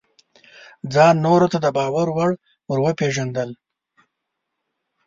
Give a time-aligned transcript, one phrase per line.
[0.93, 2.31] ځان نورو ته د باور وړ
[2.69, 3.49] ورپېژندل: